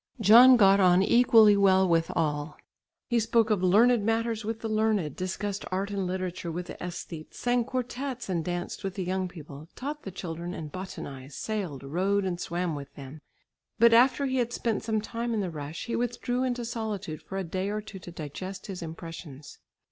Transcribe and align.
John 0.19 0.57
got 0.57 0.79
on 0.79 1.03
equally 1.03 1.55
well 1.55 1.87
with 1.87 2.09
all; 2.15 2.57
he 3.07 3.19
spoke 3.19 3.51
on 3.51 3.59
learned 3.61 4.03
matters 4.03 4.43
with 4.43 4.61
the 4.61 4.67
learned, 4.67 5.15
discussed 5.15 5.63
art 5.71 5.91
and 5.91 6.07
literature 6.07 6.51
with 6.51 6.65
the 6.65 6.73
æsthetes, 6.81 7.35
sang 7.35 7.63
quartettes 7.63 8.27
and 8.27 8.43
danced 8.43 8.83
with 8.83 8.95
the 8.95 9.03
young 9.03 9.27
people, 9.27 9.69
taught 9.75 10.01
the 10.01 10.09
children 10.09 10.55
and 10.55 10.71
botanised, 10.71 11.37
sailed, 11.37 11.83
rode 11.83 12.25
and 12.25 12.39
swam 12.41 12.73
with 12.73 12.91
them. 12.95 13.21
But 13.77 13.93
after 13.93 14.25
he 14.25 14.37
had 14.37 14.51
spent 14.53 14.83
some 14.83 15.01
time 15.01 15.35
in 15.35 15.39
the 15.39 15.51
rush, 15.51 15.85
he 15.85 15.95
withdrew 15.95 16.41
into 16.41 16.65
solitude 16.65 17.21
for 17.21 17.37
a 17.37 17.43
day 17.43 17.69
or 17.69 17.79
two 17.79 17.99
to 17.99 18.09
digest 18.11 18.65
his 18.65 18.81
impressions. 18.81 19.59